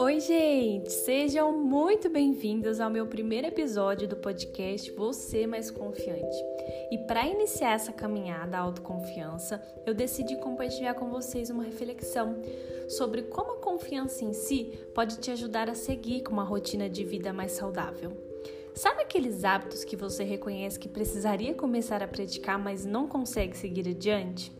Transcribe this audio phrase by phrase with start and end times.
[0.00, 0.92] Oi, gente!
[0.92, 6.36] Sejam muito bem-vindos ao meu primeiro episódio do podcast Você Mais Confiante.
[6.92, 12.40] E para iniciar essa caminhada à autoconfiança, eu decidi compartilhar com vocês uma reflexão
[12.88, 17.04] sobre como a confiança em si pode te ajudar a seguir com uma rotina de
[17.04, 18.27] vida mais saudável.
[18.78, 23.88] Sabe aqueles hábitos que você reconhece que precisaria começar a praticar, mas não consegue seguir
[23.88, 24.52] adiante?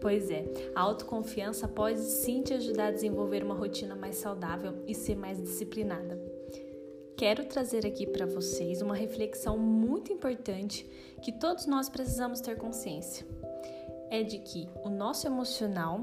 [0.00, 4.94] Pois é, a autoconfiança pode sim te ajudar a desenvolver uma rotina mais saudável e
[4.94, 6.18] ser mais disciplinada.
[7.18, 10.88] Quero trazer aqui para vocês uma reflexão muito importante
[11.20, 13.26] que todos nós precisamos ter consciência.
[14.08, 16.00] É de que o nosso emocional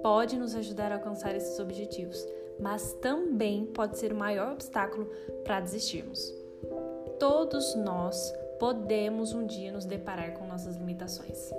[0.00, 2.24] pode nos ajudar a alcançar esses objetivos,
[2.60, 5.10] mas também pode ser o maior obstáculo
[5.42, 6.38] para desistirmos.
[7.20, 11.52] Todos nós podemos um dia nos deparar com nossas limitações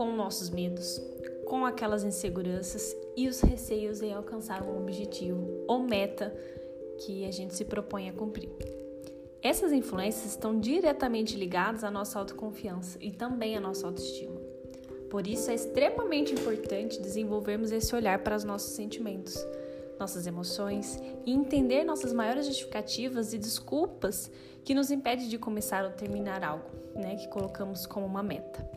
[0.00, 0.98] com nossos medos,
[1.44, 6.34] com aquelas inseguranças e os receios em alcançar um objetivo ou meta
[7.04, 8.48] que a gente se propõe a cumprir.
[9.42, 14.40] Essas influências estão diretamente ligadas à nossa autoconfiança e também à nossa autoestima.
[15.10, 19.36] Por isso é extremamente importante desenvolvermos esse olhar para os nossos sentimentos,
[20.00, 24.30] nossas emoções e entender nossas maiores justificativas e desculpas
[24.64, 28.68] que nos impedem de começar ou terminar algo, né, que colocamos como uma meta.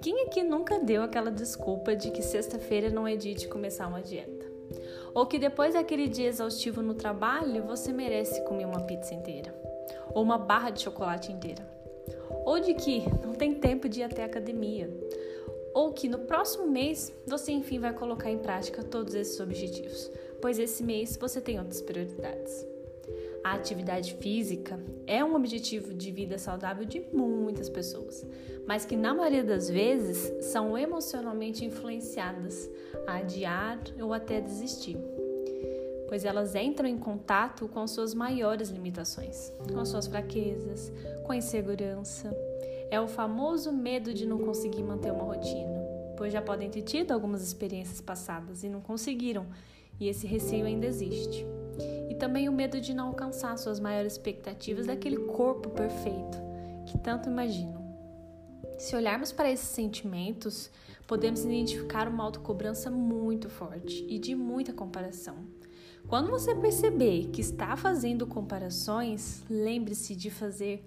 [0.00, 4.00] Quem aqui nunca deu aquela desculpa de que sexta-feira não é dia de começar uma
[4.00, 4.46] dieta?
[5.12, 9.54] Ou que depois daquele dia exaustivo no trabalho você merece comer uma pizza inteira?
[10.14, 11.68] Ou uma barra de chocolate inteira?
[12.46, 14.88] Ou de que não tem tempo de ir até a academia?
[15.74, 20.58] Ou que no próximo mês você enfim vai colocar em prática todos esses objetivos, pois
[20.58, 22.66] esse mês você tem outras prioridades.
[23.42, 28.24] A atividade física é um objetivo de vida saudável de muitas pessoas,
[28.66, 32.70] mas que na maioria das vezes são emocionalmente influenciadas
[33.06, 34.98] a adiar ou até desistir,
[36.06, 40.92] pois elas entram em contato com suas maiores limitações, com suas fraquezas,
[41.24, 42.30] com a insegurança.
[42.90, 45.80] É o famoso medo de não conseguir manter uma rotina,
[46.18, 49.46] pois já podem ter tido algumas experiências passadas e não conseguiram,
[50.00, 51.46] e esse receio ainda existe
[52.10, 56.38] e também o medo de não alcançar suas maiores expectativas daquele corpo perfeito
[56.86, 57.80] que tanto imaginam.
[58.76, 60.70] Se olharmos para esses sentimentos,
[61.06, 65.36] podemos identificar uma autocobrança muito forte e de muita comparação.
[66.08, 70.84] Quando você perceber que está fazendo comparações, lembre-se de fazer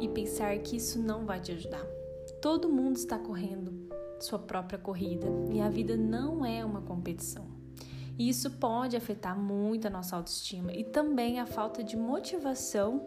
[0.00, 1.84] e pensar que isso não vai te ajudar.
[2.40, 3.88] Todo mundo está correndo
[4.20, 7.57] sua própria corrida e a vida não é uma competição.
[8.18, 13.06] E isso pode afetar muito a nossa autoestima e também a falta de motivação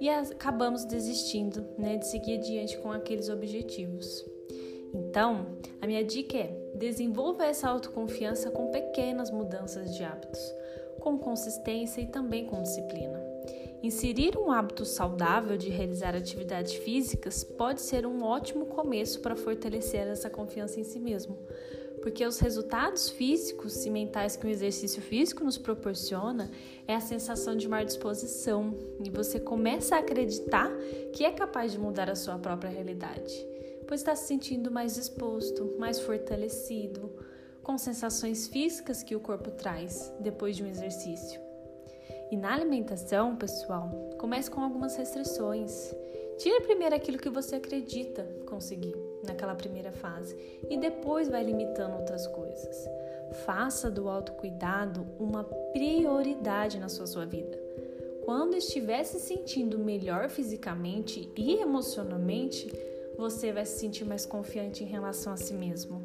[0.00, 4.24] e acabamos desistindo né, de seguir adiante com aqueles objetivos.
[4.94, 5.46] Então,
[5.80, 10.40] a minha dica é: desenvolva essa autoconfiança com pequenas mudanças de hábitos,
[11.00, 13.20] com consistência e também com disciplina.
[13.82, 20.06] Inserir um hábito saudável de realizar atividades físicas pode ser um ótimo começo para fortalecer
[20.08, 21.38] essa confiança em si mesmo,
[22.02, 26.50] porque os resultados físicos e mentais que o exercício físico nos proporciona
[26.86, 28.74] é a sensação de maior disposição
[29.04, 30.70] e você começa a acreditar
[31.12, 33.34] que é capaz de mudar a sua própria realidade,
[33.86, 37.10] pois está se sentindo mais disposto, mais fortalecido,
[37.62, 41.40] com sensações físicas que o corpo traz depois de um exercício.
[42.30, 45.92] E na alimentação, pessoal, comece com algumas restrições.
[46.38, 48.94] Tire primeiro aquilo que você acredita conseguir
[49.26, 50.36] naquela primeira fase
[50.70, 52.88] e depois vai limitando outras coisas.
[53.44, 57.58] Faça do autocuidado uma prioridade na sua, sua vida.
[58.24, 62.72] Quando estiver se sentindo melhor fisicamente e emocionalmente,
[63.16, 66.02] você vai se sentir mais confiante em relação a si mesmo.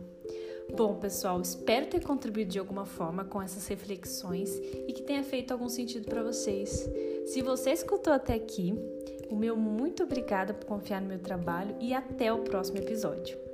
[0.75, 4.55] Bom, pessoal, espero ter contribuído de alguma forma com essas reflexões
[4.87, 6.89] e que tenha feito algum sentido para vocês.
[7.25, 8.73] Se você escutou até aqui,
[9.31, 13.50] o meu muito obrigada por confiar no meu trabalho e até o próximo episódio.